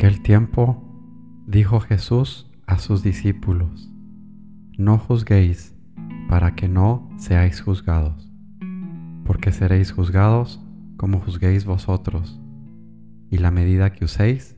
aquel 0.00 0.22
tiempo 0.22 0.82
dijo 1.46 1.78
Jesús 1.78 2.50
a 2.66 2.78
sus 2.78 3.02
discípulos, 3.02 3.92
No 4.78 4.96
juzguéis 4.96 5.76
para 6.26 6.54
que 6.54 6.68
no 6.68 7.10
seáis 7.18 7.60
juzgados, 7.60 8.32
porque 9.26 9.52
seréis 9.52 9.92
juzgados 9.92 10.58
como 10.96 11.20
juzguéis 11.20 11.66
vosotros, 11.66 12.40
y 13.28 13.36
la 13.36 13.50
medida 13.50 13.92
que 13.92 14.06
uséis 14.06 14.56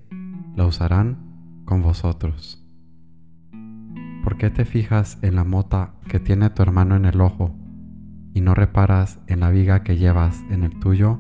la 0.55 0.65
usarán 0.65 1.19
con 1.65 1.83
vosotros. 1.83 2.65
¿Por 4.23 4.39
qué 4.39 4.49
te 4.49 4.65
fijas 4.65 5.19
en 5.23 5.35
la 5.35 5.43
mota 5.43 5.95
que 6.07 6.21
tiene 6.21 6.51
tu 6.51 6.63
hermano 6.63 6.95
en 6.95 7.05
el 7.05 7.21
ojo 7.21 7.53
y 8.33 8.43
no 8.43 8.55
reparas 8.55 9.19
en 9.27 9.41
la 9.41 9.51
viga 9.51 9.83
que 9.83 9.97
llevas 9.97 10.41
en 10.51 10.63
el 10.63 10.79
tuyo? 10.79 11.19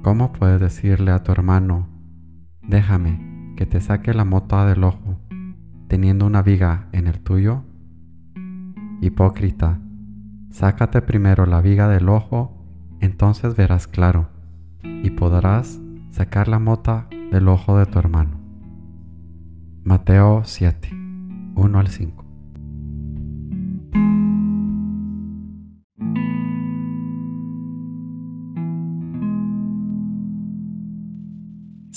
¿Cómo 0.00 0.32
puedes 0.32 0.58
decirle 0.58 1.10
a 1.10 1.22
tu 1.22 1.32
hermano, 1.32 1.99
déjame 2.62 3.54
que 3.56 3.66
te 3.66 3.80
saque 3.80 4.14
la 4.14 4.24
mota 4.24 4.66
del 4.66 4.84
ojo, 4.84 5.18
teniendo 5.88 6.26
una 6.26 6.42
viga 6.42 6.88
en 6.92 7.06
el 7.06 7.20
tuyo? 7.20 7.64
Hipócrita, 9.00 9.78
sácate 10.50 11.02
primero 11.02 11.46
la 11.46 11.60
viga 11.60 11.88
del 11.88 12.08
ojo, 12.08 12.56
entonces 13.00 13.56
verás 13.56 13.86
claro, 13.86 14.28
y 14.82 15.10
podrás 15.10 15.80
sacar 16.10 16.48
la 16.48 16.58
mota 16.58 17.08
del 17.32 17.48
ojo 17.48 17.78
de 17.78 17.86
tu 17.86 17.98
hermano. 17.98 18.38
Mateo 19.84 20.42
7, 20.44 20.90
1 21.54 21.78
al 21.78 21.88
5. 21.88 22.19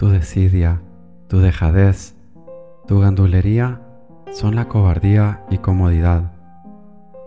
Tu 0.00 0.08
desidia, 0.08 0.80
tu 1.28 1.40
dejadez, 1.40 2.16
tu 2.88 3.00
gandulería 3.00 3.82
son 4.32 4.56
la 4.56 4.66
cobardía 4.66 5.44
y 5.50 5.58
comodidad. 5.58 6.32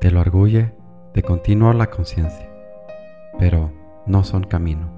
Te 0.02 0.10
lo 0.10 0.20
arguye 0.20 0.74
de 1.14 1.22
continuo 1.22 1.72
la 1.74 1.92
conciencia, 1.92 2.50
pero 3.38 3.72
no 4.08 4.24
son 4.24 4.44
camino. 4.46 4.90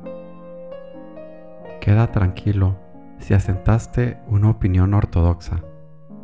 Queda 1.82 2.14
tranquilo 2.14 2.78
si 3.20 3.34
asentaste 3.34 4.20
una 4.30 4.52
opinión 4.52 4.94
ortodoxa, 4.94 5.60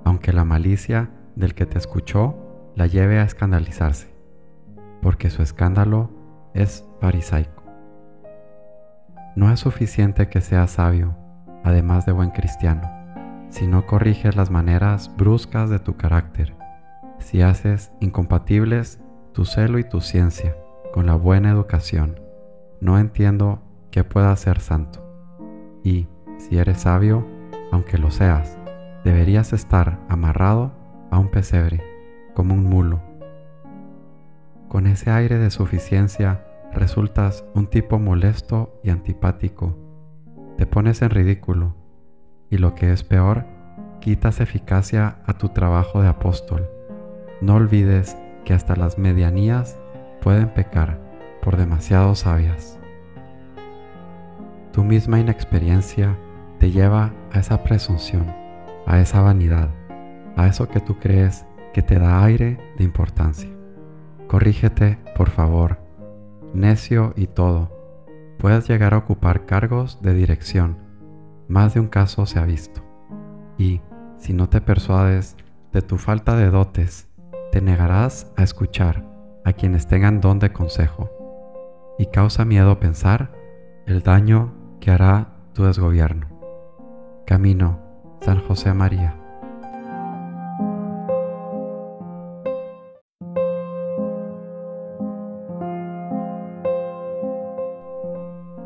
aunque 0.06 0.32
la 0.32 0.46
malicia 0.46 1.10
del 1.36 1.54
que 1.54 1.66
te 1.66 1.78
escuchó 1.78 2.72
la 2.76 2.88
lleve 2.88 3.20
a 3.20 3.24
escandalizarse, 3.24 4.08
porque 5.02 5.30
su 5.30 5.42
escándalo 5.42 6.12
es 6.54 6.88
farisaico. 7.02 7.62
No 9.36 9.52
es 9.52 9.60
suficiente 9.60 10.30
que 10.30 10.40
seas 10.40 10.72
sabio, 10.72 11.18
además 11.64 12.06
de 12.06 12.12
buen 12.12 12.32
cristiano, 12.32 12.90
si 13.50 13.68
no 13.68 13.86
corriges 13.86 14.36
las 14.36 14.50
maneras 14.50 15.12
bruscas 15.16 15.70
de 15.70 15.80
tu 15.80 15.98
carácter, 15.98 16.56
si 17.20 17.42
haces 17.42 17.92
incompatibles 18.00 19.00
tu 19.34 19.46
celo 19.46 19.78
y 19.78 19.84
tu 19.84 20.02
ciencia 20.02 20.56
con 20.94 21.06
la 21.06 21.16
buena 21.16 21.52
educación, 21.52 22.20
no 22.80 22.98
entiendo 22.98 23.62
que 23.92 24.04
pueda 24.04 24.36
ser 24.36 24.60
santo. 24.60 25.06
Y, 25.84 26.08
si 26.38 26.58
eres 26.58 26.82
sabio, 26.82 27.28
aunque 27.72 27.98
lo 27.98 28.10
seas, 28.10 28.58
deberías 29.04 29.54
estar 29.54 30.00
amarrado 30.10 30.72
a 31.12 31.20
un 31.20 31.30
pesebre, 31.30 31.84
como 32.34 32.54
un 32.54 32.64
mulo. 32.64 33.02
Con 34.68 34.88
ese 34.88 35.12
aire 35.12 35.38
de 35.38 35.52
suficiencia 35.52 36.46
resultas 36.74 37.44
un 37.54 37.68
tipo 37.68 38.00
molesto 38.00 38.80
y 38.84 38.90
antipático 38.90 39.76
te 40.62 40.68
pones 40.68 41.02
en 41.02 41.10
ridículo 41.10 41.74
y 42.52 42.60
lo 42.60 42.76
que 42.76 42.94
es 42.94 43.04
peor, 43.04 43.48
quitas 44.00 44.40
eficacia 44.42 45.18
a 45.26 45.34
tu 45.34 45.50
trabajo 45.50 46.04
de 46.04 46.08
apóstol. 46.08 46.70
No 47.42 47.56
olvides 47.56 48.16
que 48.46 48.54
hasta 48.54 48.76
las 48.76 49.00
medianías 49.00 49.80
pueden 50.22 50.50
pecar 50.50 51.00
por 51.42 51.58
demasiado 51.58 52.14
sabias. 52.14 52.80
Tu 54.72 54.84
misma 54.84 55.20
inexperiencia 55.20 56.16
te 56.60 56.70
lleva 56.70 57.12
a 57.32 57.40
esa 57.40 57.64
presunción, 57.64 58.32
a 58.86 59.00
esa 59.00 59.20
vanidad, 59.22 59.72
a 60.36 60.46
eso 60.46 60.70
que 60.70 60.80
tú 60.80 61.00
crees 61.00 61.44
que 61.74 61.82
te 61.82 61.98
da 61.98 62.24
aire 62.24 62.60
de 62.78 62.84
importancia. 62.84 63.50
Corrígete, 64.28 65.00
por 65.18 65.32
favor, 65.32 65.80
necio 66.54 67.14
y 67.16 67.26
todo 67.26 67.81
puedes 68.42 68.68
llegar 68.68 68.96
a 68.96 68.98
ocupar 68.98 69.46
cargos 69.46 70.02
de 70.02 70.16
dirección. 70.16 70.80
Más 71.48 71.76
de 71.76 71.80
un 71.80 71.88
caso 71.88 72.26
se 72.26 72.40
ha 72.40 72.46
visto. 72.46 72.82
Y, 73.60 73.82
si 74.18 74.34
no 74.34 74.50
te 74.50 74.62
persuades 74.62 75.38
de 75.72 75.84
tu 75.84 76.00
falta 76.00 76.36
de 76.36 76.50
dotes, 76.50 77.08
te 77.52 77.62
negarás 77.62 78.32
a 78.38 78.42
escuchar 78.42 79.06
a 79.46 79.54
quienes 79.54 79.86
tengan 79.86 80.22
don 80.22 80.40
de 80.40 80.52
consejo. 80.52 81.12
Y 82.00 82.08
causa 82.08 82.44
miedo 82.44 82.80
pensar 82.80 83.32
el 83.86 84.02
daño 84.02 84.56
que 84.80 84.90
hará 84.90 85.36
tu 85.54 85.66
desgobierno. 85.66 86.28
Camino, 87.28 87.80
San 88.22 88.42
José 88.42 88.74
María. 88.74 89.21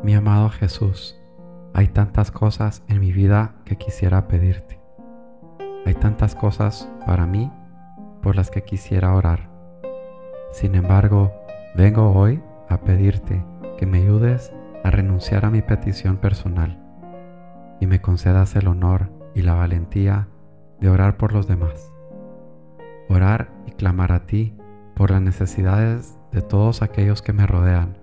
Mi 0.06 0.14
amado 0.14 0.50
Jesús, 0.50 1.20
hay 1.74 1.88
tantas 1.88 2.30
cosas 2.30 2.84
en 2.86 3.00
mi 3.00 3.10
vida 3.12 3.56
que 3.64 3.74
quisiera 3.74 4.28
pedirte. 4.28 4.78
Hay 5.84 5.94
tantas 5.94 6.36
cosas 6.36 6.88
para 7.04 7.26
mí 7.26 7.50
por 8.22 8.36
las 8.36 8.52
que 8.52 8.62
quisiera 8.62 9.12
orar. 9.16 9.50
Sin 10.52 10.76
embargo, 10.76 11.32
vengo 11.74 12.12
hoy 12.12 12.40
a 12.68 12.82
pedirte 12.82 13.44
que 13.78 13.86
me 13.86 13.98
ayudes 13.98 14.52
a 14.84 14.92
renunciar 14.92 15.44
a 15.44 15.50
mi 15.50 15.60
petición 15.60 16.18
personal 16.18 16.80
y 17.80 17.88
me 17.88 18.00
concedas 18.00 18.54
el 18.54 18.68
honor 18.68 19.10
y 19.34 19.42
la 19.42 19.54
valentía 19.54 20.28
de 20.78 20.88
orar 20.88 21.16
por 21.16 21.32
los 21.32 21.48
demás. 21.48 21.92
Orar 23.08 23.50
y 23.66 23.72
clamar 23.72 24.12
a 24.12 24.24
ti 24.24 24.56
por 24.94 25.10
las 25.10 25.20
necesidades 25.20 26.16
de 26.30 26.42
todos 26.42 26.82
aquellos 26.82 27.22
que 27.22 27.32
me 27.32 27.44
rodean 27.44 27.98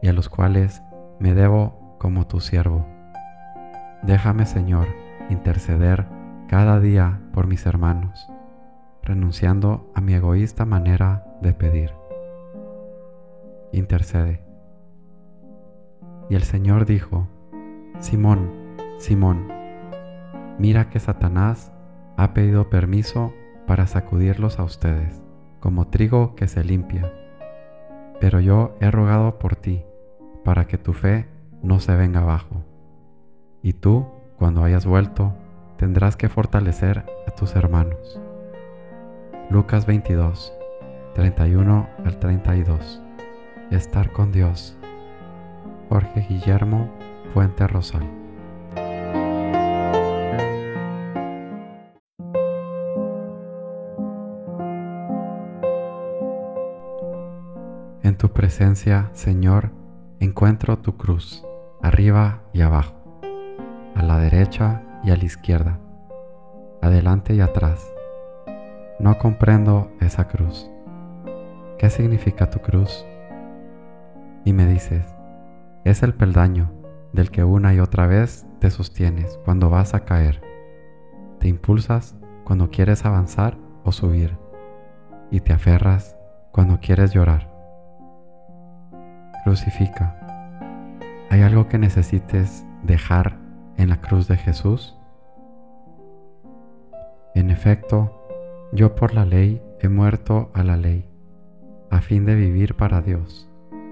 y 0.00 0.06
a 0.06 0.12
los 0.12 0.28
cuales 0.28 0.80
me 1.20 1.34
debo 1.34 1.96
como 1.98 2.26
tu 2.26 2.40
siervo. 2.40 2.86
Déjame, 4.02 4.46
Señor, 4.46 4.88
interceder 5.28 6.06
cada 6.48 6.80
día 6.80 7.20
por 7.32 7.46
mis 7.46 7.66
hermanos, 7.66 8.26
renunciando 9.02 9.92
a 9.94 10.00
mi 10.00 10.14
egoísta 10.14 10.64
manera 10.64 11.24
de 11.42 11.52
pedir. 11.52 11.92
Intercede. 13.72 14.42
Y 16.30 16.34
el 16.34 16.42
Señor 16.42 16.86
dijo, 16.86 17.28
Simón, 17.98 18.50
Simón, 18.98 19.46
mira 20.58 20.88
que 20.88 21.00
Satanás 21.00 21.70
ha 22.16 22.32
pedido 22.32 22.70
permiso 22.70 23.34
para 23.66 23.86
sacudirlos 23.86 24.58
a 24.58 24.64
ustedes, 24.64 25.22
como 25.60 25.88
trigo 25.88 26.34
que 26.34 26.48
se 26.48 26.64
limpia. 26.64 27.12
Pero 28.20 28.40
yo 28.40 28.74
he 28.80 28.90
rogado 28.90 29.38
por 29.38 29.56
ti 29.56 29.84
para 30.44 30.66
que 30.66 30.78
tu 30.78 30.92
fe 30.92 31.26
no 31.62 31.80
se 31.80 31.94
venga 31.94 32.20
abajo. 32.20 32.64
Y 33.62 33.74
tú, 33.74 34.06
cuando 34.38 34.64
hayas 34.64 34.86
vuelto, 34.86 35.34
tendrás 35.76 36.16
que 36.16 36.28
fortalecer 36.28 37.04
a 37.26 37.30
tus 37.32 37.54
hermanos. 37.56 38.20
Lucas 39.50 39.86
22, 39.86 40.52
31 41.14 41.88
al 42.04 42.18
32. 42.18 43.02
Estar 43.70 44.12
con 44.12 44.32
Dios. 44.32 44.76
Jorge 45.88 46.26
Guillermo 46.28 46.88
Fuente 47.34 47.66
Rosal. 47.66 48.08
En 58.02 58.16
tu 58.16 58.32
presencia, 58.32 59.10
Señor, 59.12 59.79
encuentro 60.20 60.78
tu 60.78 60.98
cruz, 60.98 61.42
arriba 61.80 62.42
y 62.52 62.60
abajo, 62.60 62.94
a 63.94 64.02
la 64.02 64.18
derecha 64.18 64.82
y 65.02 65.10
a 65.10 65.16
la 65.16 65.24
izquierda, 65.24 65.80
adelante 66.82 67.34
y 67.34 67.40
atrás. 67.40 67.90
No 68.98 69.16
comprendo 69.16 69.90
esa 69.98 70.28
cruz. 70.28 70.70
¿Qué 71.78 71.88
significa 71.88 72.50
tu 72.50 72.58
cruz? 72.58 73.06
Y 74.44 74.52
me 74.52 74.66
dices, 74.66 75.06
es 75.84 76.02
el 76.02 76.12
peldaño 76.12 76.70
del 77.14 77.30
que 77.30 77.42
una 77.42 77.72
y 77.72 77.80
otra 77.80 78.06
vez 78.06 78.46
te 78.58 78.70
sostienes 78.70 79.40
cuando 79.46 79.70
vas 79.70 79.94
a 79.94 80.04
caer. 80.04 80.42
Te 81.38 81.48
impulsas 81.48 82.14
cuando 82.44 82.68
quieres 82.68 83.06
avanzar 83.06 83.56
o 83.84 83.92
subir. 83.92 84.36
Y 85.30 85.40
te 85.40 85.54
aferras 85.54 86.14
cuando 86.52 86.78
quieres 86.78 87.14
llorar. 87.14 87.49
¿Hay 91.28 91.42
algo 91.42 91.66
que 91.66 91.76
necesites 91.76 92.64
dejar 92.84 93.36
en 93.76 93.88
la 93.88 94.00
cruz 94.00 94.28
de 94.28 94.36
Jesús? 94.36 94.96
En 97.34 97.50
efecto, 97.50 98.16
yo 98.72 98.94
por 98.94 99.12
la 99.12 99.24
ley 99.24 99.60
he 99.80 99.88
muerto 99.88 100.50
a 100.54 100.62
la 100.62 100.76
ley, 100.76 101.04
a 101.90 102.00
fin 102.00 102.26
de 102.26 102.36
vivir 102.36 102.76
para 102.76 103.00
Dios. 103.00 103.48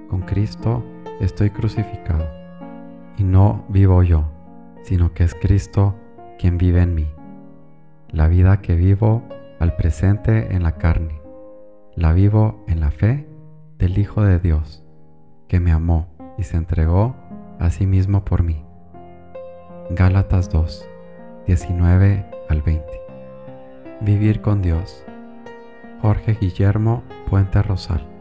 Con 0.09 0.21
Cristo 0.23 0.85
estoy 1.21 1.51
crucificado, 1.51 2.27
y 3.17 3.25
no 3.25 3.65
vivo 3.69 4.05
yo, 4.05 4.31
sino 4.83 5.13
que 5.13 5.25
es 5.25 5.35
Cristo 5.35 5.97
quien 6.39 6.57
vive 6.57 6.83
en 6.83 6.95
mí. 6.95 7.09
La 8.11 8.29
vida 8.29 8.61
que 8.61 8.77
vivo 8.77 9.25
al 9.59 9.75
presente 9.75 10.55
en 10.55 10.63
la 10.63 10.73
carne, 10.73 11.21
la 11.97 12.13
vivo 12.13 12.65
en 12.69 12.79
la 12.79 12.93
fe 12.93 13.29
del 13.77 13.99
Hijo 13.99 14.23
de 14.23 14.39
Dios, 14.39 14.85
que 15.49 15.61
me 15.61 15.73
amó 15.73 16.07
y 16.37 16.45
se 16.45 16.57
entregó 16.57 17.17
a 17.59 17.71
sí 17.71 17.87
mismo 17.87 18.25
por 18.25 18.43
mí. 18.43 18.65
Gálatas 19.91 20.51
2, 20.51 20.87
19 21.47 22.31
al 22.49 22.63
20. 22.63 22.85
Vivir 24.03 24.41
con 24.41 24.63
Dios. 24.63 25.05
Jorge 26.01 26.37
Guillermo 26.41 27.03
Puente 27.29 27.63
Rosal. 27.63 28.18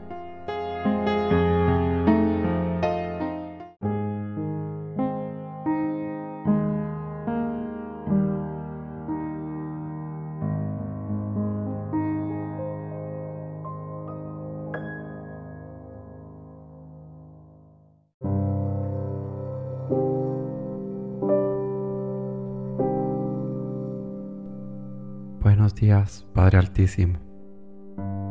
Buenos 25.58 25.74
días, 25.74 26.24
Padre 26.36 26.60
Altísimo. 26.60 27.18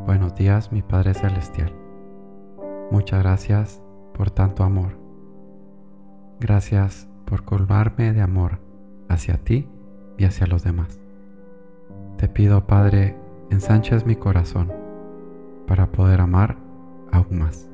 Buenos 0.06 0.37
días, 0.37 0.70
mi 0.70 0.81
Padre 0.81 1.12
Celestial. 1.12 1.75
Muchas 2.93 3.20
gracias 3.20 3.82
por 4.14 4.31
tanto 4.31 4.62
amor. 4.62 4.96
Gracias 6.38 7.08
por 7.25 7.44
colmarme 7.44 8.12
de 8.12 8.20
amor 8.20 8.61
hacia 9.08 9.38
ti 9.38 9.69
y 10.17 10.25
hacia 10.25 10.46
los 10.46 10.62
demás. 10.62 11.00
Te 12.17 12.28
pido, 12.28 12.64
Padre, 12.69 13.19
ensanches 13.50 14.06
mi 14.06 14.14
corazón 14.14 14.72
para 15.67 15.90
poder 15.90 16.20
amar 16.20 16.56
aún 17.11 17.40
más. 17.40 17.69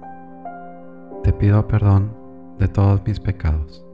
Te 1.25 1.34
pido 1.34 1.69
perdón 1.69 2.16
de 2.58 2.69
todos 2.69 3.02
mis 3.05 3.20
pecados, 3.20 3.84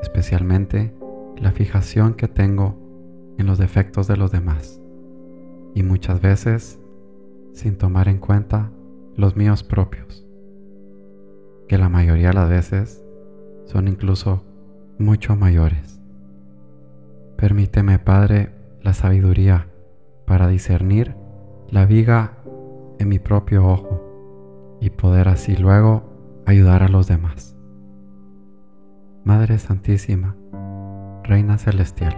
especialmente 0.00 0.96
la 1.36 1.52
fijación 1.52 2.14
que 2.14 2.26
tengo 2.26 3.34
en 3.36 3.44
los 3.44 3.58
defectos 3.58 4.06
de 4.06 4.16
los 4.16 4.32
demás 4.32 4.80
y 5.74 5.82
muchas 5.82 6.20
veces 6.20 6.80
sin 7.52 7.76
tomar 7.76 8.08
en 8.08 8.18
cuenta 8.18 8.70
los 9.16 9.36
míos 9.36 9.62
propios, 9.62 10.26
que 11.68 11.78
la 11.78 11.88
mayoría 11.88 12.28
de 12.28 12.34
las 12.34 12.48
veces 12.48 13.04
son 13.66 13.88
incluso 13.88 14.42
mucho 14.98 15.36
mayores. 15.36 16.00
Permíteme, 17.36 17.98
Padre, 17.98 18.54
la 18.82 18.92
sabiduría 18.92 19.68
para 20.26 20.48
discernir 20.48 21.16
la 21.68 21.86
viga 21.86 22.38
en 22.98 23.08
mi 23.08 23.18
propio 23.18 23.66
ojo 23.66 24.78
y 24.80 24.90
poder 24.90 25.28
así 25.28 25.56
luego 25.56 26.42
ayudar 26.46 26.82
a 26.82 26.88
los 26.88 27.06
demás. 27.06 27.56
Madre 29.24 29.58
Santísima, 29.58 30.36
Reina 31.24 31.56
Celestial, 31.58 32.14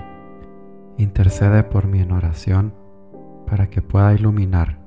intercede 0.99 1.63
por 1.63 1.87
mí 1.87 2.01
en 2.01 2.13
oración 2.13 2.75
para 3.47 3.71
que 3.71 3.83
pueda 3.83 4.13
iluminar 4.15 4.79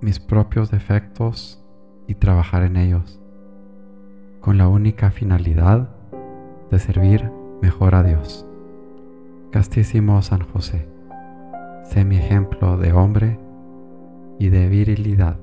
mis 0.00 0.20
propios 0.20 0.70
defectos 0.70 1.64
y 2.06 2.14
trabajar 2.14 2.62
en 2.64 2.76
ellos, 2.76 3.20
con 4.40 4.58
la 4.58 4.68
única 4.68 5.10
finalidad 5.10 5.88
de 6.70 6.78
servir 6.78 7.30
mejor 7.60 7.94
a 7.94 8.02
Dios. 8.02 8.46
Castísimo 9.50 10.20
San 10.22 10.40
José, 10.40 10.88
sé 11.84 12.04
mi 12.04 12.16
ejemplo 12.16 12.76
de 12.76 12.92
hombre 12.92 13.38
y 14.38 14.48
de 14.48 14.68
virilidad. 14.68 15.38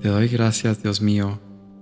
Te 0.00 0.08
doy 0.08 0.28
gracias, 0.28 0.82
Dios 0.82 1.00
mío, 1.00 1.38